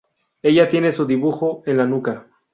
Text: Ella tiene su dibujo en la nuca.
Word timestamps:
Ella 0.41 0.67
tiene 0.67 0.89
su 0.91 1.05
dibujo 1.05 1.61
en 1.67 1.77
la 1.77 1.85
nuca. 1.85 2.25